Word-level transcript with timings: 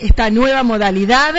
esta 0.00 0.30
nueva 0.30 0.62
modalidad 0.62 1.34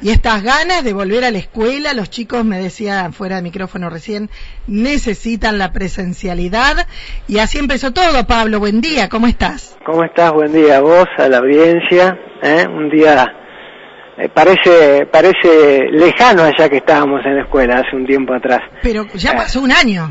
y 0.00 0.10
estas 0.10 0.42
ganas 0.42 0.84
de 0.84 0.92
volver 0.92 1.24
a 1.24 1.30
la 1.30 1.38
escuela. 1.38 1.92
Los 1.94 2.10
chicos, 2.10 2.44
me 2.44 2.58
decía 2.58 3.10
fuera 3.12 3.36
de 3.36 3.42
micrófono 3.42 3.90
recién, 3.90 4.30
necesitan 4.66 5.58
la 5.58 5.72
presencialidad 5.72 6.86
y 7.28 7.38
así 7.38 7.58
empezó 7.58 7.92
todo. 7.92 8.26
Pablo, 8.26 8.58
buen 8.58 8.80
día, 8.80 9.08
¿cómo 9.08 9.26
estás? 9.26 9.76
¿Cómo 9.84 10.04
estás? 10.04 10.32
Buen 10.32 10.52
día 10.52 10.78
a 10.78 10.80
vos, 10.80 11.06
a 11.18 11.28
la 11.28 11.38
audiencia. 11.38 12.18
¿eh? 12.42 12.66
Un 12.68 12.90
día 12.90 13.26
eh, 14.18 14.30
parece 14.30 15.04
parece 15.12 15.90
lejano 15.90 16.44
allá 16.44 16.70
que 16.70 16.78
estábamos 16.78 17.20
en 17.26 17.36
la 17.36 17.42
escuela 17.42 17.78
hace 17.80 17.94
un 17.94 18.06
tiempo 18.06 18.32
atrás. 18.32 18.60
Pero 18.82 19.06
ya 19.14 19.32
eh, 19.32 19.36
pasó 19.36 19.60
un 19.60 19.70
año. 19.70 20.10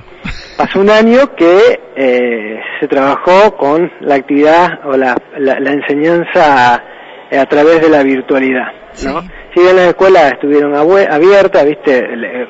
Pasó 0.57 0.79
un 0.79 0.91
año 0.91 1.35
que 1.35 1.79
eh, 1.95 2.59
se 2.79 2.87
trabajó 2.87 3.55
con 3.57 3.91
la 4.01 4.15
actividad 4.15 4.67
o 4.85 4.95
la, 4.95 5.15
la, 5.39 5.71
enseñanza 5.71 6.83
a, 7.31 7.45
través 7.45 7.81
de 7.81 7.89
la 7.89 8.03
virtualidad, 8.03 8.67
¿no? 9.03 9.21
Si 9.53 9.61
bien 9.61 9.75
las 9.75 9.87
escuelas 9.87 10.33
estuvieron 10.33 10.75
abiertas, 10.75 11.65
viste, 11.65 12.03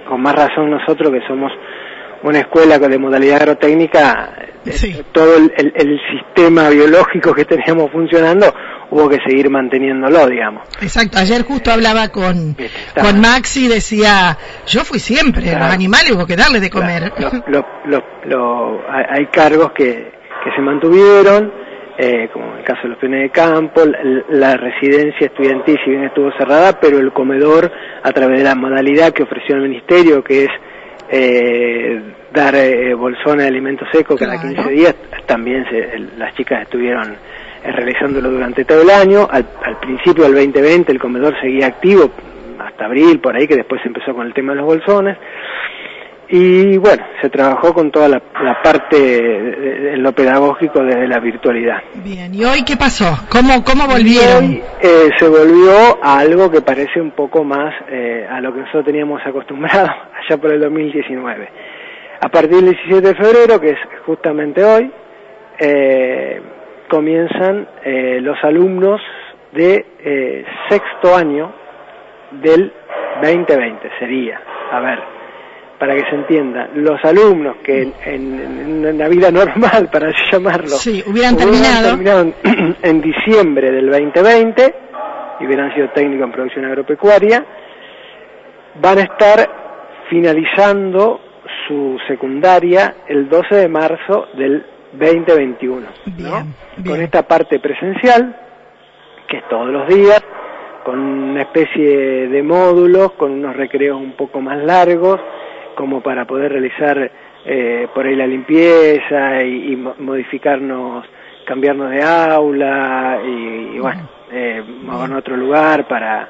con 0.07 0.21
más 0.21 0.35
razón 0.35 0.71
nosotros 0.71 1.11
que 1.11 1.25
somos 1.27 1.51
una 2.23 2.39
escuela 2.39 2.79
de 2.79 2.97
modalidad 2.97 3.41
agrotécnica, 3.43 4.33
todo 5.11 5.37
el, 5.37 5.53
el, 5.57 5.99
sistema 6.11 6.69
biológico 6.69 7.35
que 7.35 7.45
teníamos 7.45 7.91
funcionando 7.91 8.51
hubo 8.89 9.07
que 9.09 9.19
seguir 9.25 9.49
manteniéndolo, 9.49 10.27
digamos. 10.27 10.63
Exacto, 10.81 11.19
ayer 11.19 11.43
justo 11.43 11.71
hablaba 11.71 12.09
con, 12.09 12.55
con 12.99 13.21
Maxi, 13.21 13.67
decía, 13.67 14.37
yo 14.65 14.83
fui 14.83 14.99
siempre, 14.99 15.53
los 15.53 15.71
animales 15.71 16.11
hubo 16.13 16.25
que 16.25 16.35
darles 16.35 16.61
de 16.61 16.69
comer. 16.69 17.13
hay 19.09 19.25
cargos 19.27 19.71
que, 19.73 20.11
que 20.43 20.51
se 20.55 20.61
mantuvieron, 20.61 21.51
eh, 21.97 22.29
como 22.33 22.51
en 22.53 22.59
el 22.59 22.63
caso 22.65 22.83
de 22.83 22.89
los 22.89 22.97
peones 22.97 23.21
de 23.21 23.29
campo, 23.29 23.81
la, 24.29 24.57
residencia 24.57 25.27
estudiantil 25.27 25.77
si 25.83 25.91
bien 25.91 26.03
estuvo 26.03 26.31
cerrada, 26.37 26.79
pero 26.79 26.99
el 26.99 27.13
comedor 27.13 27.71
a 28.03 28.11
través 28.11 28.39
de 28.39 28.43
la 28.43 28.55
modalidad 28.55 29.13
que 29.13 29.23
ofreció 29.23 29.55
el 29.55 29.61
ministerio, 29.61 30.23
que 30.23 30.43
es 30.43 30.49
eh, 31.09 32.01
dar 32.33 32.55
eh, 32.55 32.93
bolsones 32.93 33.43
de 33.43 33.47
alimentos 33.47 33.87
secos 33.91 34.19
cada 34.19 34.41
15 34.41 34.69
días, 34.69 34.95
también 35.25 35.65
las 36.17 36.33
chicas 36.35 36.63
estuvieron 36.63 37.15
eh, 37.65 37.71
realizándolo 37.71 38.29
durante 38.29 38.65
todo 38.65 38.81
el 38.81 38.89
año. 38.89 39.27
Al, 39.29 39.45
principio 39.79 40.23
del 40.25 40.33
2020 40.33 40.91
el 40.91 40.99
comedor 40.99 41.33
seguía 41.41 41.67
activo, 41.67 42.11
hasta 42.59 42.85
abril, 42.85 43.19
por 43.19 43.35
ahí, 43.35 43.47
que 43.47 43.55
después 43.55 43.81
empezó 43.85 44.13
con 44.13 44.27
el 44.27 44.33
tema 44.33 44.53
de 44.53 44.59
los 44.59 44.65
bolsones. 44.67 45.17
Y 46.27 46.77
bueno, 46.77 47.03
se 47.21 47.29
trabajó 47.29 47.73
con 47.73 47.91
toda 47.91 48.09
la, 48.09 48.21
parte 48.63 49.93
en 49.93 50.01
lo 50.01 50.11
pedagógico 50.11 50.83
desde 50.83 51.07
la 51.07 51.19
virtualidad. 51.19 51.77
Bien, 51.95 52.33
¿y 52.33 52.43
hoy 52.43 52.63
qué 52.63 52.75
pasó? 52.75 53.05
¿Cómo, 53.29 53.63
cómo 53.63 53.85
volvieron? 53.85 54.45
Hoy 54.45 54.63
eh, 54.81 55.09
se 55.19 55.27
volvió 55.27 56.03
a 56.03 56.19
algo 56.19 56.49
que 56.49 56.61
parece 56.61 56.99
un 56.99 57.11
poco 57.11 57.43
más 57.43 57.73
eh, 57.89 58.27
a 58.29 58.41
lo 58.41 58.53
que 58.53 58.61
nosotros 58.61 58.85
teníamos 58.85 59.21
acostumbrado 59.25 59.87
allá 60.27 60.37
por 60.41 60.51
el 60.51 60.59
2019. 60.61 61.49
A 62.21 62.29
partir 62.29 62.55
del 62.55 62.71
17 62.71 63.07
de 63.07 63.15
febrero, 63.15 63.59
que 63.59 63.69
es 63.69 63.79
justamente 64.05 64.63
hoy, 64.63 64.91
eh, 65.59 66.41
comienzan 66.89 67.67
eh, 67.83 68.19
los 68.21 68.37
alumnos 68.43 69.01
de 69.51 69.85
eh, 69.99 70.45
sexto 70.69 71.15
año 71.15 71.51
del 72.31 72.71
2020, 73.21 73.89
sería, 73.99 74.41
a 74.71 74.79
ver, 74.79 74.99
para 75.79 75.95
que 75.95 76.09
se 76.09 76.15
entienda, 76.15 76.69
los 76.73 77.03
alumnos 77.03 77.57
que 77.63 77.91
en, 78.05 78.97
la 78.97 79.07
vida 79.09 79.31
normal, 79.31 79.89
para 79.91 80.09
así 80.09 80.21
llamarlo, 80.31 80.69
sí, 80.69 81.03
hubieran, 81.05 81.35
terminado, 81.35 82.33
en, 82.81 83.01
diciembre 83.01 83.71
del 83.71 83.89
2020 83.89 84.75
y 85.39 85.45
hubieran 85.45 85.73
sido 85.73 85.89
técnicos 85.89 86.25
en 86.27 86.31
producción 86.31 86.65
agropecuaria, 86.65 87.45
van 88.81 88.99
a 88.99 89.01
estar 89.01 89.49
finalizando 90.09 91.19
su 91.67 91.97
secundaria 92.07 92.95
el 93.07 93.27
12 93.27 93.55
de 93.55 93.67
marzo 93.67 94.27
del 94.37 94.65
2021, 94.93 95.87
Con 96.85 97.01
esta 97.01 97.23
parte 97.23 97.59
presencial, 97.59 98.33
que 99.27 99.37
es 99.37 99.49
todos 99.49 99.67
los 99.67 99.87
días, 99.87 100.23
con 100.85 100.99
una 100.99 101.41
especie 101.41 102.27
de 102.27 102.43
módulos, 102.43 103.13
con 103.13 103.31
unos 103.31 103.55
recreos 103.55 103.99
un 103.99 104.13
poco 104.13 104.39
más 104.39 104.63
largos, 104.63 105.19
como 105.75 106.01
para 106.01 106.25
poder 106.25 106.53
realizar 106.53 107.11
eh, 107.45 107.87
por 107.93 108.05
ahí 108.05 108.15
la 108.15 108.27
limpieza 108.27 109.43
y, 109.43 109.75
modificarnos, 109.75 111.05
cambiarnos 111.45 111.91
de 111.91 112.01
aula 112.01 113.19
y, 113.25 113.77
bueno, 113.79 114.09
eh, 114.31 114.63
movernos 114.83 115.17
a 115.17 115.19
otro 115.19 115.37
lugar 115.37 115.87
para 115.87 116.29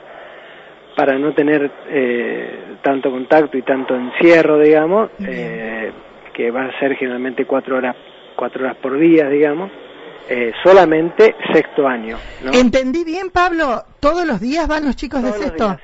para 0.96 1.20
no 1.20 1.34
tener 1.34 1.70
eh, 1.90 2.78
tanto 2.82 3.12
contacto 3.12 3.58
y 3.58 3.64
tanto 3.64 3.96
encierro, 3.96 4.58
digamos, 4.58 5.10
eh, 5.20 5.92
que 6.34 6.52
va 6.52 6.68
a 6.68 6.80
ser 6.80 6.96
generalmente 6.96 7.46
cuatro 7.46 7.76
horas 7.76 7.98
cuatro 8.36 8.64
horas 8.64 8.78
por 8.78 8.98
día, 8.98 9.28
digamos, 9.30 9.72
eh, 10.30 10.52
solamente 10.64 11.36
sexto 11.54 11.88
año. 11.88 12.18
¿Entendí 12.54 13.04
bien, 13.04 13.30
Pablo? 13.30 13.84
¿Todos 14.00 14.26
los 14.26 14.40
días 14.40 14.68
van 14.68 14.86
los 14.86 14.96
chicos 14.96 15.24
de 15.24 15.32
sexto? 15.32 15.78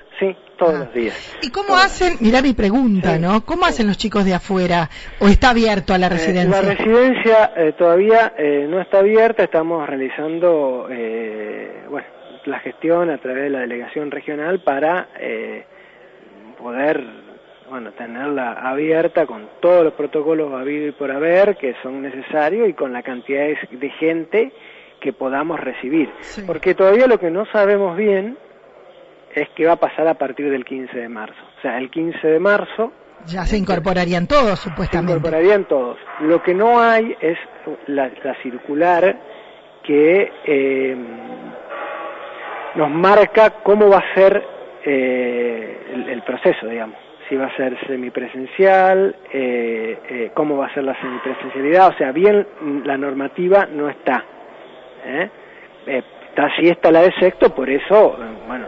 Todos 0.66 0.80
los 0.80 0.94
días. 0.94 1.40
¿Y 1.42 1.50
cómo 1.50 1.76
hacen? 1.76 2.18
Mira 2.20 2.42
mi 2.42 2.54
pregunta, 2.54 3.18
¿no? 3.18 3.44
¿Cómo 3.46 3.66
hacen 3.66 3.88
los 3.88 3.98
chicos 3.98 4.26
de 4.26 4.34
afuera? 4.34 4.90
¿O 5.20 5.28
está 5.28 5.50
abierto 5.50 5.94
a 5.94 5.98
la 5.98 6.06
eh, 6.06 6.10
residencia? 6.10 6.62
la 6.62 6.76
residencia 6.76 7.54
eh, 7.56 7.74
todavía 7.78 8.34
no 8.70 8.80
está 8.80 9.00
abierta, 9.00 9.44
estamos 9.44 9.88
realizando, 9.88 10.88
bueno, 11.90 12.08
la 12.46 12.60
gestión 12.60 13.10
a 13.10 13.18
través 13.18 13.44
de 13.44 13.50
la 13.50 13.60
delegación 13.62 14.12
regional 14.12 14.62
para 14.62 15.08
poder 16.60 17.04
bueno, 17.72 17.92
tenerla 17.94 18.52
abierta 18.52 19.26
con 19.26 19.48
todos 19.62 19.84
los 19.84 19.94
protocolos 19.94 20.54
habido 20.54 20.88
y 20.88 20.92
por 20.92 21.10
haber 21.10 21.56
que 21.56 21.74
son 21.82 22.02
necesarios 22.02 22.68
y 22.68 22.74
con 22.74 22.92
la 22.92 23.02
cantidad 23.02 23.46
de 23.46 23.90
gente 23.92 24.52
que 25.00 25.14
podamos 25.14 25.60
recibir. 25.60 26.10
Porque 26.46 26.76
todavía 26.76 27.08
lo 27.08 27.18
que 27.18 27.32
no 27.32 27.46
sabemos 27.48 27.98
bien 27.98 28.38
es 29.36 29.50
qué 29.56 29.66
va 29.66 29.74
a 29.74 29.78
pasar 29.78 30.08
a 30.08 30.16
partir 30.16 30.50
del 30.50 30.66
15 30.66 30.98
de 30.98 31.10
marzo. 31.10 31.42
O 31.58 31.62
sea, 31.62 31.78
el 31.78 31.90
15 31.90 32.28
de 32.28 32.40
marzo... 32.40 32.92
Ya 33.26 33.46
se 33.46 33.58
incorporarían 33.58 34.28
todos, 34.28 34.60
supuestamente. 34.60 35.14
Se 35.14 35.20
incorporarían 35.20 35.66
todos. 35.66 35.98
Lo 36.22 36.42
que 36.42 36.56
no 36.56 36.80
hay 36.80 37.16
es 37.22 37.38
la, 37.88 38.10
circular 38.42 39.16
que 39.84 40.32
eh, 40.46 40.96
nos 42.76 42.90
marca 42.90 43.62
cómo 43.64 43.90
va 43.90 44.00
a 44.00 44.14
ser 44.16 44.44
eh, 44.84 46.06
el 46.10 46.24
proceso, 46.24 46.68
digamos 46.68 46.98
si 47.32 47.38
va 47.38 47.46
a 47.46 47.56
ser 47.56 47.78
semipresencial, 47.88 49.16
eh, 49.32 49.98
eh, 50.10 50.32
cómo 50.34 50.58
va 50.58 50.66
a 50.66 50.74
ser 50.74 50.84
la 50.84 51.00
semipresencialidad, 51.00 51.88
o 51.88 51.98
sea, 51.98 52.12
bien 52.12 52.46
la 52.84 52.98
normativa 52.98 53.66
no 53.68 53.88
está. 53.88 54.26
¿eh? 55.06 55.30
está 55.86 56.48
está 56.58 56.92
la 56.92 57.04
de 57.04 57.14
sexto, 57.14 57.56
por 57.56 57.70
eso, 57.70 58.18
bueno, 58.48 58.61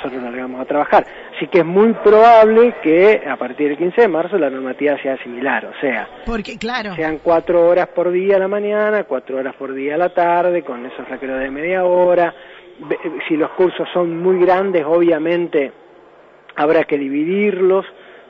nosotros 0.00 0.22
nos 0.22 0.34
vamos 0.34 0.60
a 0.60 0.64
trabajar. 0.64 1.06
Así 1.36 1.46
que 1.48 1.58
es 1.58 1.64
muy 1.64 1.92
probable 1.94 2.74
que 2.82 3.22
a 3.28 3.36
partir 3.36 3.68
del 3.68 3.78
15 3.78 4.02
de 4.02 4.08
marzo 4.08 4.38
la 4.38 4.50
normativa 4.50 4.96
sea 5.02 5.16
similar, 5.22 5.66
o 5.66 5.80
sea, 5.80 6.08
porque 6.24 6.56
claro, 6.58 6.94
sean 6.94 7.18
cuatro 7.22 7.66
horas 7.66 7.88
por 7.88 8.10
día 8.10 8.36
a 8.36 8.38
la 8.38 8.48
mañana, 8.48 9.04
cuatro 9.04 9.38
horas 9.38 9.54
por 9.56 9.74
día 9.74 9.94
a 9.94 9.98
la 9.98 10.10
tarde, 10.10 10.62
con 10.62 10.84
esos 10.86 11.08
recreos 11.08 11.40
de 11.40 11.50
media 11.50 11.84
hora. 11.84 12.34
Si 13.28 13.36
los 13.36 13.50
cursos 13.50 13.86
son 13.92 14.22
muy 14.22 14.38
grandes, 14.40 14.84
obviamente 14.86 15.72
habrá 16.56 16.84
que 16.84 16.96
dividirlos 16.96 17.84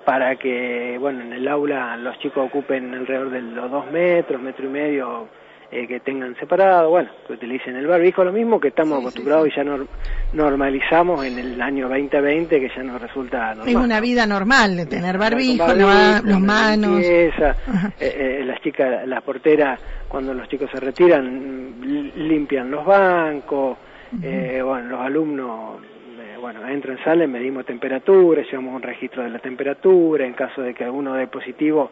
para 0.04 0.34
que, 0.36 0.96
bueno, 0.98 1.22
en 1.22 1.32
el 1.32 1.46
aula 1.46 1.96
los 1.96 2.18
chicos 2.18 2.46
ocupen 2.46 2.92
alrededor 2.94 3.30
de 3.30 3.42
los 3.42 3.70
dos 3.70 3.90
metros, 3.92 4.42
metro 4.42 4.66
y 4.66 4.70
medio, 4.70 5.28
eh, 5.72 5.86
que 5.86 6.00
tengan 6.00 6.34
separado, 6.36 6.90
bueno, 6.90 7.10
que 7.26 7.34
utilicen 7.34 7.76
el 7.76 7.86
barbijo, 7.86 8.24
lo 8.24 8.32
mismo 8.32 8.58
que 8.58 8.68
estamos 8.68 8.98
acostumbrados 8.98 9.46
y 9.46 9.54
ya 9.54 9.64
normalizamos 10.32 11.24
en 11.24 11.38
el 11.38 11.62
año 11.62 11.88
2020, 11.88 12.60
que 12.60 12.68
ya 12.74 12.82
nos 12.82 13.00
resulta 13.00 13.54
normal. 13.54 13.68
Es 13.68 13.76
una 13.76 14.00
vida 14.00 14.26
normal, 14.26 14.76
de 14.76 14.86
tener 14.86 15.16
barbijo, 15.16 15.72
los 15.72 16.40
manos. 16.40 17.00
Eh, 17.04 17.30
eh, 18.00 18.42
las 18.44 18.60
chicas, 18.62 19.06
las 19.06 19.22
porteras, 19.22 19.78
cuando 20.08 20.34
los 20.34 20.48
chicos 20.48 20.68
se 20.72 20.80
retiran, 20.80 21.80
limpian 22.16 22.68
los 22.68 22.84
bancos, 22.84 23.78
bueno, 24.10 24.88
los 24.88 25.00
alumnos 25.00 25.80
bueno, 26.40 26.66
entran, 26.66 26.98
salen, 27.04 27.30
medimos 27.30 27.66
temperatura, 27.66 28.42
llevamos 28.42 28.74
un 28.74 28.82
registro 28.82 29.22
de 29.22 29.30
la 29.30 29.38
temperatura, 29.38 30.26
en 30.26 30.34
caso 30.34 30.62
de 30.62 30.74
que 30.74 30.84
alguno 30.84 31.14
dé 31.14 31.26
positivo, 31.26 31.90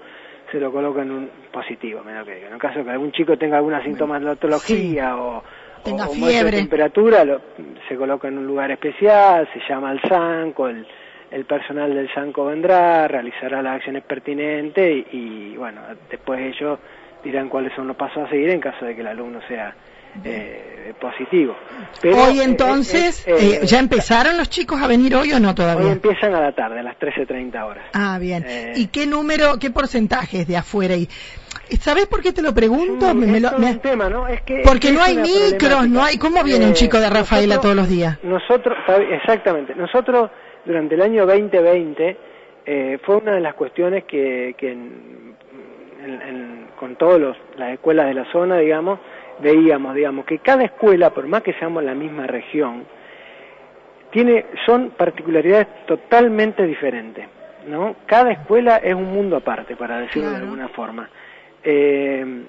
se 0.50 0.58
lo 0.58 0.72
coloca 0.72 1.02
en 1.02 1.10
un 1.10 1.30
positivo, 1.52 2.02
me 2.02 2.24
que 2.24 2.46
En 2.46 2.58
caso 2.58 2.78
de 2.78 2.84
que 2.84 2.90
algún 2.90 3.12
chico 3.12 3.36
tenga 3.36 3.58
alguna 3.58 3.82
sintomatología 3.82 5.16
o, 5.16 5.42
tenga 5.84 6.08
fiebre. 6.08 6.56
temperatura, 6.58 7.24
se 7.88 7.96
coloca 7.96 8.28
en 8.28 8.38
un 8.38 8.46
lugar 8.46 8.70
especial, 8.70 9.48
se 9.52 9.60
llama 9.68 9.90
al 9.90 10.00
SANCO, 10.02 10.68
el, 10.68 10.86
el 11.30 11.44
personal 11.44 11.94
del 11.94 12.12
SANCO 12.12 12.46
vendrá, 12.46 13.06
realizará 13.08 13.62
las 13.62 13.76
acciones 13.76 14.02
pertinentes 14.04 15.06
y, 15.12 15.56
bueno, 15.56 15.82
después 16.10 16.40
ellos 16.40 16.78
dirán 17.24 17.48
cuáles 17.48 17.72
son 17.74 17.86
los 17.86 17.96
pasos 17.96 18.26
a 18.26 18.30
seguir 18.30 18.50
en 18.50 18.60
caso 18.60 18.84
de 18.84 18.94
que 18.94 19.00
el 19.00 19.06
alumno 19.06 19.40
sea 19.48 19.74
eh, 20.24 20.94
positivo. 21.00 21.54
hoy 22.04 22.40
entonces, 22.40 23.26
¿ya 23.62 23.78
empezaron 23.78 24.36
los 24.36 24.48
chicos 24.48 24.80
a 24.80 24.86
venir 24.86 25.14
hoy 25.14 25.32
o 25.32 25.40
no 25.40 25.54
todavía? 25.54 25.86
Hoy 25.86 25.92
empiezan 25.92 26.34
a 26.34 26.40
la 26.40 26.52
tarde, 26.52 26.80
a 26.80 26.82
las 26.82 26.98
13.30 26.98 27.64
horas. 27.64 27.84
Ah, 27.92 28.18
bien. 28.18 28.44
¿Y 28.74 28.88
qué 28.88 29.06
número, 29.06 29.58
qué 29.60 29.70
porcentaje 29.70 30.40
es 30.40 30.48
de 30.48 30.56
afuera? 30.56 30.96
Y, 30.96 31.08
¿Sabes 31.80 32.06
por 32.06 32.22
qué 32.22 32.32
te 32.32 32.42
lo 32.42 32.54
pregunto? 32.54 33.06
un 33.06 33.80
tema, 33.80 34.08
¿no? 34.08 34.26
Es 34.26 34.40
que, 34.42 34.62
porque 34.64 34.90
no 34.90 35.02
hay 35.02 35.16
micros, 35.16 35.88
no 35.88 36.02
hay... 36.02 36.16
¿Cómo 36.16 36.42
viene 36.42 36.66
un 36.66 36.72
chico 36.72 36.98
de 36.98 37.10
Rafaela 37.10 37.60
todos 37.60 37.76
los 37.76 37.88
días? 37.88 38.18
Nosotros, 38.22 38.76
exactamente. 39.12 39.74
Nosotros, 39.74 40.30
durante 40.64 40.94
el 40.94 41.02
año 41.02 41.26
2020, 41.26 42.16
eh, 42.64 42.98
fue 43.04 43.16
una 43.16 43.34
de 43.34 43.40
las 43.40 43.54
cuestiones 43.54 44.04
que, 44.04 44.54
que 44.58 44.76
con 46.76 46.96
todas 46.96 47.36
las 47.56 47.72
escuelas 47.72 48.06
de 48.06 48.14
la 48.14 48.24
zona, 48.32 48.58
digamos, 48.58 48.98
veíamos, 49.40 49.94
digamos, 49.94 50.24
que 50.24 50.38
cada 50.38 50.64
escuela, 50.64 51.10
por 51.10 51.26
más 51.26 51.42
que 51.42 51.52
seamos 51.54 51.82
la 51.84 51.94
misma 51.94 52.26
región, 52.26 52.84
tiene, 54.10 54.46
son 54.66 54.90
particularidades 54.90 55.86
totalmente 55.86 56.66
diferentes, 56.66 57.26
¿no? 57.66 57.96
Cada 58.06 58.32
escuela 58.32 58.78
es 58.78 58.94
un 58.94 59.12
mundo 59.12 59.36
aparte, 59.36 59.76
para 59.76 60.00
decirlo 60.00 60.30
de 60.30 60.36
alguna 60.36 60.68
forma. 60.68 61.08
Eh, 61.62 62.44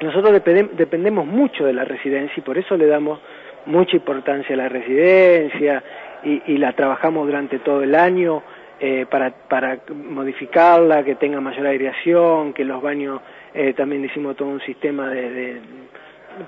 nosotros 0.00 0.32
dependemos 0.32 1.26
mucho 1.26 1.64
de 1.64 1.72
la 1.72 1.84
residencia 1.84 2.34
y 2.36 2.42
por 2.42 2.56
eso 2.56 2.76
le 2.76 2.86
damos 2.86 3.18
mucha 3.66 3.96
importancia 3.96 4.54
a 4.54 4.58
la 4.58 4.68
residencia 4.68 5.82
y, 6.22 6.58
la 6.58 6.72
trabajamos 6.72 7.26
durante 7.26 7.58
todo 7.58 7.82
el 7.82 7.94
año 7.94 8.42
eh, 8.80 9.06
para, 9.10 9.30
para 9.30 9.78
modificarla, 9.92 11.02
que 11.02 11.16
tenga 11.16 11.40
mayor 11.40 11.66
aireación, 11.66 12.52
que 12.52 12.64
los 12.64 12.80
baños 12.80 13.20
eh, 13.52 13.74
también 13.74 14.04
hicimos 14.04 14.36
todo 14.36 14.48
un 14.48 14.60
sistema 14.60 15.08
de, 15.08 15.60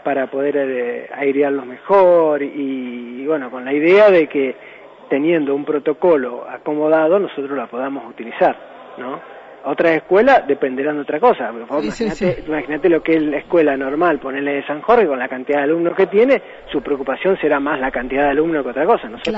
para 0.04 0.28
poder 0.28 0.56
eh, 0.56 1.10
airearlos 1.12 1.66
mejor 1.66 2.42
y, 2.42 3.24
bueno, 3.26 3.50
con 3.50 3.64
la 3.64 3.72
idea 3.72 4.10
de 4.10 4.28
que 4.28 4.54
teniendo 5.08 5.54
un 5.54 5.64
protocolo 5.64 6.46
acomodado 6.48 7.18
nosotros 7.18 7.56
la 7.56 7.66
podamos 7.66 8.08
utilizar, 8.08 8.56
¿no? 8.98 9.40
Otras 9.62 9.96
escuelas 9.96 10.46
dependerán 10.46 10.96
de 10.96 11.02
otra 11.02 11.20
cosa. 11.20 11.52
imagínate, 12.46 12.88
lo 12.88 13.02
que 13.02 13.16
es 13.16 13.22
la 13.22 13.38
escuela 13.38 13.76
normal, 13.76 14.18
ponerle 14.18 14.54
de 14.54 14.66
San 14.66 14.80
Jorge 14.80 15.06
con 15.06 15.18
la 15.18 15.28
cantidad 15.28 15.58
de 15.58 15.64
alumnos 15.64 15.94
que 15.94 16.06
tiene, 16.06 16.40
su 16.72 16.80
preocupación 16.80 17.36
será 17.38 17.60
más 17.60 17.78
la 17.78 17.90
cantidad 17.90 18.22
de 18.22 18.30
alumnos 18.30 18.62
que 18.62 18.70
otra 18.70 18.86
cosa. 18.86 19.08
Nosotros 19.08 19.34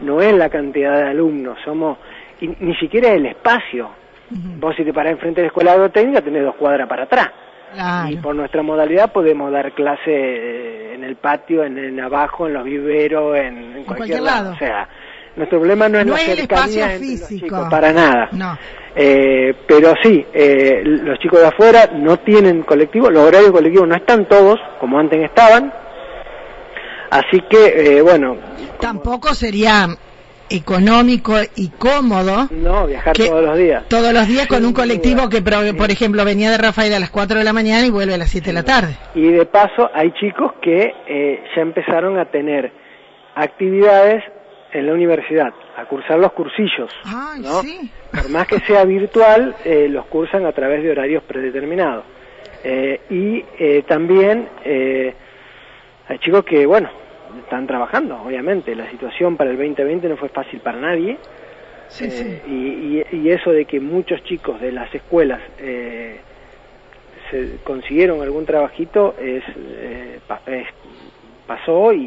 no 0.00 0.20
es 0.20 0.34
la 0.34 0.48
cantidad 0.48 0.96
de 0.96 1.10
alumnos, 1.10 1.56
somos 1.64 1.98
ni 2.40 2.74
siquiera 2.76 3.10
el 3.12 3.26
espacio. 3.26 3.90
Vos 4.30 4.76
si 4.76 4.84
te 4.84 4.92
parás 4.92 5.12
enfrente 5.12 5.40
de 5.40 5.46
la 5.46 5.48
escuela 5.48 5.72
agrotécnica 5.72 6.22
tenés 6.22 6.44
dos 6.44 6.54
cuadras 6.54 6.88
para 6.88 7.04
atrás. 7.04 7.30
Y 8.08 8.16
por 8.16 8.34
nuestra 8.34 8.62
modalidad 8.62 9.12
podemos 9.12 9.52
dar 9.52 9.72
clase 9.72 10.10
eh, 10.10 10.94
en 10.94 11.04
el 11.04 11.16
patio, 11.16 11.64
en, 11.64 12.00
abajo, 12.00 12.46
en 12.46 12.54
los 12.54 12.64
viveros, 12.64 13.36
en, 13.36 13.84
cualquier, 13.84 14.22
lado. 14.22 14.52
O 14.52 14.56
sea, 14.56 14.88
nuestro 15.36 15.58
problema 15.58 15.88
no 15.88 16.00
es 16.00 16.06
no 16.06 16.14
la 16.14 16.20
es 16.20 16.28
el 16.30 16.38
espacio 16.40 16.86
físico. 16.98 17.68
para 17.70 17.92
nada. 17.92 18.28
No. 18.32 18.58
Eh, 18.94 19.54
pero 19.68 19.94
sí, 20.02 20.24
eh, 20.32 20.82
los 20.84 21.18
chicos 21.20 21.40
de 21.40 21.46
afuera 21.46 21.90
no 21.94 22.16
tienen 22.18 22.62
colectivo, 22.62 23.08
los 23.08 23.24
horarios 23.24 23.52
colectivos 23.52 23.86
no 23.86 23.94
están 23.94 24.26
todos 24.26 24.58
como 24.80 24.98
antes 24.98 25.22
estaban. 25.22 25.72
Así 27.10 27.40
que, 27.48 27.98
eh, 27.98 28.02
bueno. 28.02 28.36
Tampoco 28.80 29.34
sería 29.34 29.88
económico 30.50 31.34
y 31.56 31.68
cómodo. 31.70 32.48
No, 32.50 32.86
viajar 32.86 33.16
todos 33.16 33.42
los 33.42 33.56
días. 33.56 33.88
Todos 33.88 34.12
los 34.12 34.26
días 34.26 34.46
con 34.46 34.64
un 34.64 34.72
colectivo 34.72 35.28
que, 35.28 35.40
por 35.42 35.90
ejemplo, 35.90 36.24
venía 36.24 36.50
de 36.50 36.58
Rafael 36.58 36.92
a 36.92 36.98
las 36.98 37.10
4 37.10 37.38
de 37.38 37.44
la 37.44 37.52
mañana 37.52 37.86
y 37.86 37.90
vuelve 37.90 38.14
a 38.14 38.18
las 38.18 38.30
7 38.30 38.46
de 38.46 38.52
la 38.52 38.62
tarde. 38.64 38.96
Y 39.14 39.28
de 39.28 39.46
paso, 39.46 39.90
hay 39.94 40.12
chicos 40.12 40.52
que 40.60 40.92
eh, 41.06 41.42
ya 41.54 41.62
empezaron 41.62 42.18
a 42.18 42.26
tener 42.26 42.72
actividades 43.34 44.24
en 44.72 44.86
la 44.86 44.94
universidad, 44.94 45.52
a 45.76 45.84
cursar 45.86 46.18
los 46.18 46.32
cursillos. 46.32 46.92
Por 48.12 48.30
más 48.30 48.46
que 48.46 48.60
sea 48.60 48.84
virtual, 48.84 49.54
eh, 49.64 49.88
los 49.88 50.06
cursan 50.06 50.46
a 50.46 50.52
través 50.52 50.82
de 50.82 50.90
horarios 50.90 51.22
predeterminados. 51.24 52.04
Eh, 52.62 53.00
y 53.08 53.82
también 53.82 54.48
hay 54.64 56.18
chicos 56.18 56.44
que, 56.44 56.66
bueno, 56.66 56.90
están 57.38 57.66
trabajando, 57.66 58.22
obviamente. 58.22 58.74
La 58.74 58.90
situación 58.90 59.36
para 59.36 59.50
el 59.50 59.56
2020 59.56 60.08
no 60.08 60.16
fue 60.16 60.28
fácil 60.28 60.60
para 60.60 60.80
nadie. 60.80 61.18
Eh, 62.00 63.04
y, 63.12 63.28
eso 63.28 63.50
de 63.50 63.64
que 63.64 63.80
muchos 63.80 64.22
chicos 64.22 64.60
de 64.60 64.70
las 64.70 64.94
escuelas 64.94 65.40
eh, 65.58 66.20
se 67.30 67.56
consiguieron 67.64 68.22
algún 68.22 68.46
trabajito 68.46 69.16
es, 69.20 69.42
eh, 69.56 70.20
pasó 71.46 71.92
y, 71.92 71.98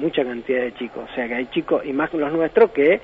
mucha 0.00 0.24
cantidad 0.24 0.62
de 0.62 0.74
chicos. 0.74 1.08
O 1.10 1.14
sea 1.14 1.26
que 1.26 1.34
hay 1.34 1.46
chicos, 1.46 1.84
y 1.84 1.92
más 1.92 2.12
los 2.12 2.32
nuestros, 2.32 2.70
que 2.70 3.00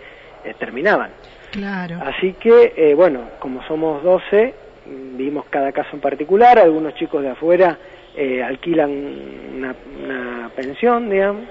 terminaban. 0.59 1.11
Claro. 1.51 1.99
Así 2.03 2.35
que, 2.35 2.95
bueno, 2.97 3.23
como 3.39 3.63
somos 3.65 4.03
12, 4.03 4.55
vimos 5.17 5.45
cada 5.51 5.73
caso 5.73 5.91
en 5.93 6.01
particular. 6.01 6.59
Algunos 6.59 6.95
chicos 6.95 7.23
de 7.23 7.31
afuera 7.31 7.79
eh, 8.21 8.43
alquilan 8.43 8.91
una, 9.59 9.77
pensión, 10.57 11.09
digamos, 11.09 11.45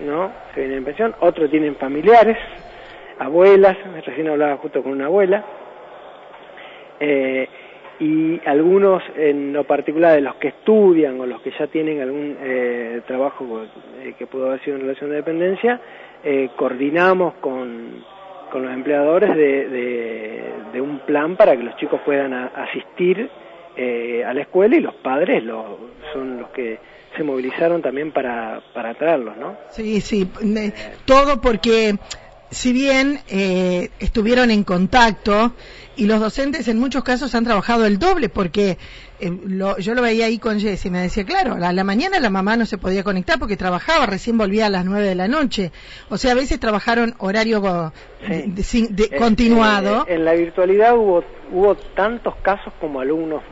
¿no? 0.00 0.32
Se 0.54 0.60
vienen 0.60 0.78
en 0.78 0.84
pensión, 0.86 1.14
otros 1.20 1.50
tienen 1.50 1.76
familiares, 1.76 2.38
abuelas, 3.18 3.76
recién 4.06 4.28
hablaba 4.28 4.56
justo 4.56 4.82
con 4.82 4.92
una 4.92 5.06
abuela, 5.06 5.44
eh, 7.00 7.46
y 8.00 8.40
algunos 8.46 9.02
en 9.14 9.52
lo 9.52 9.64
particular 9.64 10.14
de 10.14 10.22
los 10.22 10.36
que 10.36 10.48
estudian 10.48 11.20
o 11.20 11.26
los 11.26 11.42
que 11.42 11.50
ya 11.50 11.66
tienen 11.66 12.00
algún 12.00 12.38
eh, 12.40 13.02
trabajo 13.06 13.66
que 14.18 14.26
pudo 14.26 14.46
haber 14.46 14.64
sido 14.64 14.76
en 14.76 14.82
relación 14.82 15.10
de 15.10 15.16
dependencia, 15.16 15.80
coordinamos 16.56 17.34
con, 17.42 18.02
con 18.50 18.64
los 18.64 18.72
empleadores 18.72 19.36
de, 19.36 20.50
de, 20.72 20.80
un 20.80 21.00
plan 21.00 21.36
para 21.36 21.54
que 21.54 21.62
los 21.62 21.76
chicos 21.76 22.00
puedan 22.06 22.32
asistir 22.32 23.28
eh, 23.76 24.24
a 24.24 24.32
la 24.32 24.42
escuela 24.42 24.76
y 24.76 24.80
los 24.80 24.94
padres 24.94 25.44
lo, 25.44 25.78
son 26.12 26.40
los 26.40 26.50
que 26.50 26.78
se 27.16 27.22
movilizaron 27.22 27.82
también 27.82 28.12
para, 28.12 28.60
para 28.74 28.94
traerlos, 28.94 29.36
¿no? 29.36 29.56
Sí, 29.70 30.00
sí, 30.00 30.28
todo 31.04 31.40
porque 31.40 31.96
si 32.50 32.72
bien 32.72 33.20
eh, 33.28 33.90
estuvieron 33.98 34.50
en 34.50 34.64
contacto 34.64 35.52
y 35.96 36.06
los 36.06 36.20
docentes 36.20 36.68
en 36.68 36.78
muchos 36.78 37.02
casos 37.02 37.34
han 37.34 37.44
trabajado 37.44 37.86
el 37.86 37.98
doble 37.98 38.28
porque 38.28 38.76
eh, 39.18 39.30
yo 39.78 39.94
lo 39.94 40.02
veía 40.02 40.26
ahí 40.26 40.38
con 40.38 40.60
Jessy, 40.60 40.90
me 40.90 41.00
decía, 41.00 41.24
claro, 41.24 41.54
a 41.54 41.72
la 41.72 41.84
mañana 41.84 42.20
la 42.20 42.30
mamá 42.30 42.56
no 42.56 42.66
se 42.66 42.78
podía 42.78 43.02
conectar 43.02 43.38
porque 43.38 43.56
trabajaba, 43.56 44.06
recién 44.06 44.36
volvía 44.36 44.66
a 44.66 44.70
las 44.70 44.84
nueve 44.84 45.06
de 45.08 45.14
la 45.14 45.26
noche. 45.26 45.72
O 46.10 46.18
sea, 46.18 46.32
a 46.32 46.34
veces 46.34 46.60
trabajaron 46.60 47.14
horario 47.18 47.62
continuado. 49.18 50.04
en 50.06 50.24
la 50.24 50.34
virtualidad 50.34 50.96
hubo, 50.96 51.24
hubo 51.50 51.74
tantos 51.94 52.36
casos 52.42 52.72
como 52.80 53.00
alumnos 53.00 53.42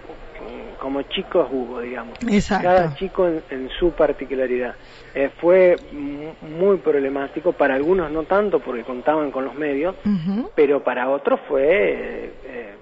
como 0.84 1.00
chicos 1.02 1.48
hubo, 1.50 1.80
digamos. 1.80 2.18
Cada 2.48 2.94
chico 2.94 3.26
en, 3.26 3.70
su 3.78 3.92
particularidad. 3.92 4.74
Eh, 5.14 5.30
fue 5.40 5.76
muy 5.92 6.76
problemático, 6.76 7.52
para 7.52 7.74
algunos 7.74 8.10
no 8.10 8.24
tanto 8.24 8.60
porque 8.60 8.82
contaban 8.82 9.30
con 9.30 9.46
los 9.46 9.54
medios, 9.54 9.94
pero 10.54 10.84
para 10.84 11.08
otros 11.08 11.40
fue 11.48 12.32
eh, 12.44 12.74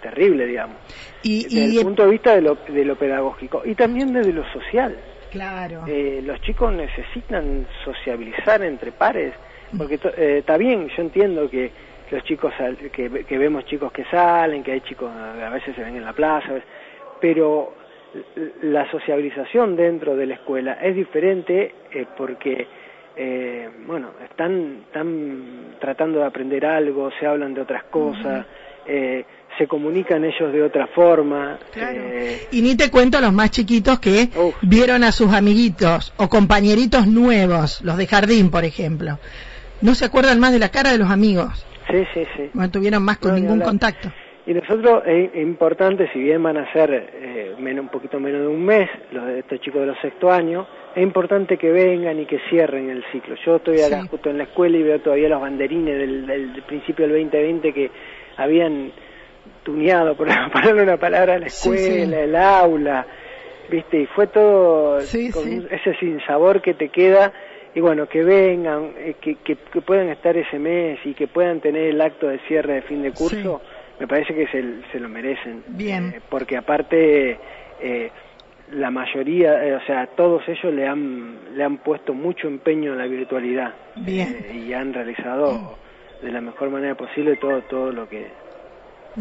terrible, 0.00 0.46
digamos. 0.46 0.76
Y, 1.22 1.42
desde 1.44 1.78
el 1.78 1.84
punto 1.84 2.04
de 2.04 2.10
vista 2.10 2.34
de 2.34 2.42
lo, 2.42 2.58
de 2.68 2.84
lo 2.84 2.96
pedagógico 2.96 3.62
y 3.64 3.74
también 3.74 4.12
desde 4.12 4.32
lo 4.32 4.44
social. 4.52 4.96
Claro. 5.32 5.84
Eh, 5.88 6.22
los 6.24 6.40
chicos 6.42 6.72
necesitan 6.72 7.66
sociabilizar 7.84 8.62
entre 8.62 8.92
pares, 8.92 9.34
porque 9.76 9.98
está 10.38 10.56
bien, 10.56 10.88
yo 10.88 11.02
entiendo 11.02 11.50
que 11.50 11.72
los 12.12 12.22
chicos 12.24 12.52
que, 12.92 13.24
que, 13.24 13.38
vemos 13.38 13.64
chicos 13.66 13.92
que 13.92 14.04
salen, 14.04 14.62
que 14.62 14.72
hay 14.72 14.80
chicos 14.80 15.10
a 15.12 15.48
veces 15.50 15.74
se 15.76 15.82
ven 15.82 15.96
en 15.96 16.04
la 16.04 16.12
plaza, 16.12 16.54
pero 17.20 17.74
la 18.62 18.90
sociabilización 18.90 19.76
dentro 19.76 20.16
de 20.16 20.26
la 20.26 20.34
escuela 20.34 20.72
es 20.82 20.96
diferente 20.96 21.74
eh, 21.92 22.06
porque 22.16 22.66
eh, 23.16 23.68
bueno 23.86 24.10
están, 24.24 24.82
están 24.86 25.76
tratando 25.80 26.18
de 26.18 26.26
aprender 26.26 26.66
algo 26.66 27.10
se 27.18 27.26
hablan 27.26 27.54
de 27.54 27.60
otras 27.60 27.84
cosas 27.84 28.46
eh, 28.86 29.24
se 29.58 29.68
comunican 29.68 30.24
ellos 30.24 30.52
de 30.52 30.62
otra 30.62 30.88
forma 30.88 31.58
y 32.50 32.62
ni 32.62 32.76
te 32.76 32.90
cuento 32.90 33.20
los 33.20 33.32
más 33.32 33.50
chiquitos 33.50 34.00
que 34.00 34.28
vieron 34.62 35.04
a 35.04 35.12
sus 35.12 35.32
amiguitos 35.32 36.12
o 36.16 36.28
compañeritos 36.28 37.06
nuevos 37.06 37.80
los 37.82 37.96
de 37.96 38.06
jardín 38.06 38.50
por 38.50 38.64
ejemplo. 38.64 39.18
No 39.82 39.94
se 39.94 40.04
acuerdan 40.04 40.40
más 40.40 40.52
de 40.52 40.58
la 40.58 40.68
cara 40.68 40.92
de 40.92 40.98
los 40.98 41.10
amigos. 41.10 41.66
Sí 41.90 42.04
sí 42.12 42.22
sí. 42.36 42.50
No 42.52 42.70
tuvieron 42.70 43.02
más 43.02 43.18
con 43.18 43.34
ningún 43.34 43.60
contacto 43.60 44.10
y 44.50 44.54
nosotros 44.54 45.04
es 45.06 45.32
importante, 45.36 46.10
si 46.12 46.18
bien 46.18 46.42
van 46.42 46.56
a 46.56 46.72
ser 46.72 46.90
eh, 46.92 47.54
menos, 47.60 47.84
un 47.84 47.88
poquito 47.88 48.18
menos 48.18 48.40
de 48.40 48.48
un 48.48 48.64
mes, 48.64 48.90
los 49.12 49.24
de 49.24 49.38
estos 49.38 49.60
chicos 49.60 49.82
de 49.82 49.86
los 49.86 49.98
sexto 50.00 50.28
años, 50.28 50.66
es 50.92 51.04
importante 51.04 51.56
que 51.56 51.70
vengan 51.70 52.18
y 52.18 52.26
que 52.26 52.40
cierren 52.50 52.90
el 52.90 53.04
ciclo. 53.12 53.36
Yo 53.46 53.56
estoy 53.56 53.80
acá 53.80 54.02
justo 54.10 54.28
en 54.28 54.38
la 54.38 54.44
escuela 54.44 54.76
y 54.76 54.82
veo 54.82 54.98
todavía 54.98 55.28
los 55.28 55.40
banderines 55.40 55.96
del, 55.96 56.64
principio 56.66 57.06
del 57.06 57.22
2020 57.22 57.72
que 57.72 57.90
habían 58.38 58.90
tuneado, 59.62 60.16
por 60.16 60.26
ponerle 60.52 60.82
una 60.82 60.96
palabra, 60.96 61.38
la 61.38 61.46
escuela, 61.46 62.20
el 62.20 62.34
aula. 62.34 63.06
viste, 63.70 64.00
y 64.00 64.06
fue 64.06 64.26
todo 64.26 65.00
Sí, 65.02 65.30
con 65.30 65.44
sí. 65.44 65.64
ese 65.70 65.94
sinsabor 66.00 66.60
que 66.60 66.74
te 66.74 66.88
queda, 66.88 67.32
y 67.72 67.78
bueno, 67.78 68.08
que 68.08 68.24
vengan, 68.24 68.94
eh, 68.98 69.14
que, 69.20 69.36
que, 69.36 69.54
que 69.54 69.80
puedan 69.80 70.08
estar 70.08 70.36
ese 70.36 70.58
mes 70.58 70.98
y 71.04 71.14
que 71.14 71.28
puedan 71.28 71.60
tener 71.60 71.84
el 71.84 72.00
acto 72.00 72.26
de 72.26 72.40
cierre 72.48 72.74
de 72.74 72.82
fin 72.82 73.02
de 73.02 73.12
curso, 73.12 73.60
me 74.00 74.08
parece 74.08 74.34
que 74.34 74.46
se, 74.48 74.64
se 74.90 74.98
lo 74.98 75.08
merecen. 75.08 75.62
Bien. 75.68 76.14
Eh, 76.16 76.20
porque 76.28 76.56
aparte, 76.56 77.38
eh, 77.80 78.10
la 78.72 78.90
mayoría, 78.90 79.64
eh, 79.64 79.74
o 79.74 79.80
sea, 79.86 80.06
todos 80.16 80.42
ellos 80.48 80.72
le 80.72 80.86
han, 80.88 81.38
le 81.56 81.62
han 81.64 81.78
puesto 81.78 82.14
mucho 82.14 82.48
empeño 82.48 82.92
en 82.92 82.98
la 82.98 83.06
virtualidad. 83.06 83.74
Bien. 83.96 84.36
Eh, 84.48 84.64
y 84.68 84.72
han 84.72 84.92
realizado 84.94 85.76
de 86.22 86.32
la 86.32 86.40
mejor 86.40 86.70
manera 86.70 86.94
posible 86.96 87.36
todo, 87.36 87.62
todo 87.62 87.92
lo 87.92 88.08
que, 88.08 88.26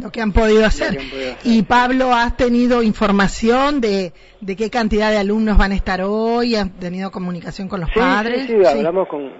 Lo 0.02 0.12
que 0.12 0.22
han 0.22 0.32
podido 0.32 0.66
hacer. 0.66 0.92
que 0.96 1.00
han 1.04 1.10
podido 1.10 1.32
hacer. 1.34 1.52
Y 1.52 1.64
Pablo, 1.64 2.14
¿has 2.14 2.38
tenido 2.38 2.84
información 2.84 3.82
de, 3.82 4.14
de 4.42 4.56
qué 4.56 4.70
cantidad 4.70 5.10
de 5.12 5.18
alumnos 5.18 5.58
van 5.58 5.72
a 5.72 5.76
estar 5.76 6.02
hoy? 6.04 6.56
¿Han 6.56 6.72
tenido 6.80 7.10
comunicación 7.12 7.68
con 7.68 7.80
los 7.82 7.90
Sí, 7.90 8.00
padres? 8.00 8.42
sí, 8.48 8.56
sí, 8.62 8.66
hablamos 8.66 9.08
con, 9.08 9.32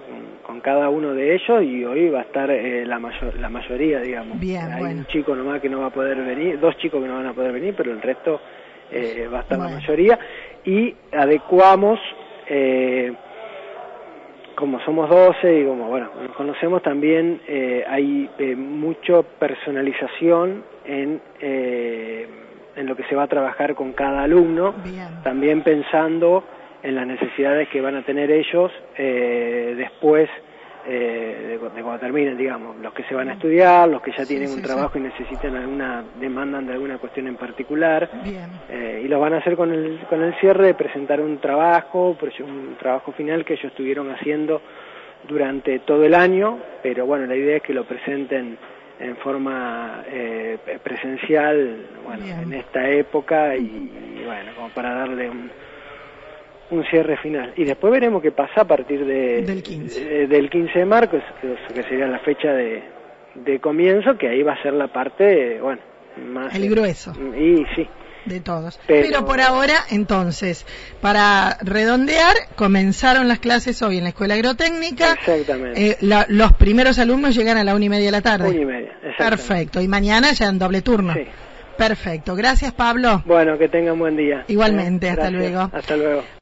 con 0.60 0.74
cada 0.74 0.90
uno 0.90 1.14
de 1.14 1.34
ellos 1.34 1.62
y 1.62 1.84
hoy 1.84 2.10
va 2.10 2.18
a 2.20 2.22
estar 2.22 2.50
eh, 2.50 2.84
la, 2.84 2.98
mayor, 2.98 3.34
la 3.38 3.48
mayoría, 3.48 4.00
digamos. 4.00 4.38
Bien, 4.38 4.70
Hay 4.70 4.80
bueno. 4.80 4.98
un 5.00 5.06
chico 5.06 5.34
nomás 5.34 5.60
que 5.60 5.68
no 5.70 5.80
va 5.80 5.86
a 5.86 5.90
poder 5.90 6.18
venir, 6.22 6.60
dos 6.60 6.76
chicos 6.76 7.00
que 7.02 7.08
no 7.08 7.14
van 7.14 7.26
a 7.26 7.32
poder 7.32 7.52
venir, 7.52 7.74
pero 7.76 7.90
el 7.92 8.02
resto 8.02 8.40
eh, 8.90 9.26
va 9.32 9.38
a 9.38 9.42
estar 9.42 9.56
Bueno. 9.58 9.74
la 9.74 9.80
mayoría. 9.80 10.18
Y 10.64 10.94
adecuamos, 11.12 11.98
eh, 12.46 13.12
como 14.54 14.80
somos 14.80 15.08
12 15.08 15.60
y 15.60 15.64
como, 15.64 15.88
bueno, 15.88 16.10
nos 16.26 16.36
conocemos 16.36 16.82
también, 16.82 17.40
eh, 17.48 17.82
hay 17.88 18.28
eh, 18.38 18.54
mucha 18.54 19.22
personalización 19.22 20.62
en, 20.84 21.22
eh, 21.40 22.26
en 22.76 22.86
lo 22.86 22.94
que 22.96 23.04
se 23.04 23.14
va 23.14 23.22
a 23.22 23.28
trabajar 23.28 23.74
con 23.74 23.92
cada 23.92 24.24
alumno 24.24 24.74
Bien. 24.84 25.22
también 25.24 25.62
pensando 25.62 26.44
en 26.82 26.94
las 26.96 27.06
necesidades 27.06 27.68
que 27.68 27.80
van 27.80 27.96
a 27.96 28.02
tener 28.02 28.30
ellos 28.30 28.70
eh, 28.96 29.74
después 29.76 30.28
eh, 30.86 31.46
de, 31.50 31.58
cu- 31.58 31.70
de 31.74 31.82
cuando 31.82 32.00
terminen, 32.00 32.36
digamos, 32.36 32.76
los 32.78 32.92
que 32.92 33.04
se 33.04 33.14
van 33.14 33.28
a 33.28 33.32
estudiar, 33.34 33.88
los 33.88 34.00
que 34.02 34.12
ya 34.12 34.24
tienen 34.26 34.48
sí, 34.48 34.54
un 34.54 34.60
sí. 34.60 34.62
trabajo 34.62 34.98
y 34.98 35.02
necesitan 35.02 35.54
alguna, 35.56 36.04
demandan 36.18 36.66
de 36.66 36.72
alguna 36.74 36.98
cuestión 36.98 37.26
en 37.28 37.36
particular, 37.36 38.08
eh, 38.68 39.02
y 39.04 39.08
lo 39.08 39.20
van 39.20 39.34
a 39.34 39.38
hacer 39.38 39.56
con 39.56 39.72
el, 39.72 39.98
con 40.08 40.22
el 40.22 40.34
cierre 40.34 40.66
de 40.68 40.74
presentar 40.74 41.20
un 41.20 41.38
trabajo, 41.38 42.16
proye- 42.18 42.44
un 42.44 42.76
trabajo 42.78 43.12
final 43.12 43.44
que 43.44 43.54
ellos 43.54 43.66
estuvieron 43.66 44.10
haciendo 44.10 44.62
durante 45.28 45.80
todo 45.80 46.04
el 46.04 46.14
año, 46.14 46.58
pero 46.82 47.04
bueno, 47.06 47.26
la 47.26 47.36
idea 47.36 47.56
es 47.56 47.62
que 47.62 47.74
lo 47.74 47.84
presenten 47.84 48.56
en 48.98 49.16
forma 49.16 50.02
eh, 50.08 50.58
presencial, 50.82 51.86
bueno, 52.04 52.22
Bien. 52.24 52.40
en 52.42 52.52
esta 52.54 52.88
época 52.90 53.56
y, 53.56 54.18
y 54.20 54.22
bueno, 54.24 54.52
como 54.54 54.68
para 54.70 54.92
darle 54.94 55.28
un, 55.30 55.50
un 56.70 56.84
cierre 56.84 57.16
final. 57.18 57.52
Y 57.56 57.64
después 57.64 57.92
veremos 57.92 58.22
qué 58.22 58.30
pasa 58.32 58.62
a 58.62 58.64
partir 58.64 59.04
de, 59.04 59.42
Del 59.42 59.62
15. 59.62 60.04
de- 60.04 60.26
del 60.26 60.48
15 60.50 60.78
de 60.78 60.84
marzo, 60.84 61.18
que, 61.74 61.82
sería 61.84 62.06
la 62.06 62.18
fecha 62.20 62.52
de, 62.52 62.82
de 63.34 63.58
comienzo, 63.60 64.16
que 64.16 64.28
ahí 64.28 64.42
va 64.42 64.52
a 64.54 64.62
ser 64.62 64.72
la 64.74 64.88
parte, 64.88 65.60
bueno, 65.60 65.80
más... 66.32 66.54
El 66.54 66.68
grueso. 66.70 67.12
Y 67.36 67.64
sí, 67.74 67.88
de 68.26 68.40
todos. 68.40 68.78
Pero, 68.86 69.08
Pero- 69.08 69.24
por 69.24 69.40
ahora, 69.40 69.74
entonces, 69.90 70.64
para 71.00 71.56
redondear, 71.62 72.34
comenzaron 72.56 73.26
las 73.28 73.38
clases 73.40 73.80
hoy 73.82 73.98
en 73.98 74.04
la 74.04 74.10
Escuela 74.10 74.34
Agrotécnica. 74.34 75.14
exactamente. 75.14 75.90
Eh, 75.90 75.96
la- 76.02 76.26
los 76.28 76.52
primeros 76.52 76.98
alumnos 76.98 77.34
llegan 77.34 77.56
a 77.56 77.64
la 77.64 77.74
una 77.74 77.84
y 77.84 77.88
media 77.88 78.06
de 78.06 78.12
la 78.12 78.20
tarde. 78.22 78.48
Una 78.50 78.60
y 78.60 78.64
media. 78.64 78.92
Perfecto. 79.18 79.80
Y 79.80 79.88
mañana 79.88 80.32
ya 80.32 80.46
en 80.48 80.58
doble 80.58 80.82
turno. 80.82 81.14
Sí. 81.14 81.24
Perfecto. 81.76 82.36
Gracias, 82.36 82.72
Pablo. 82.72 83.22
Bueno, 83.24 83.56
que 83.56 83.68
tengan 83.68 83.98
buen 83.98 84.14
día. 84.14 84.44
Igualmente, 84.48 85.06
Eh, 85.06 85.10
hasta 85.10 85.30
luego. 85.30 85.70
Hasta 85.72 85.96
luego. 85.96 86.22